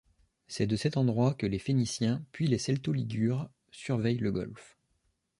C'est 0.47 0.65
de 0.65 0.75
cet 0.75 0.97
endroit 0.97 1.35
que 1.35 1.45
les 1.45 1.59
Phéniciens 1.59 2.25
puis 2.31 2.47
les 2.47 2.57
Celto-Ligures 2.57 3.47
surveillent 3.71 4.17
le 4.17 4.31
golfe. 4.31 4.75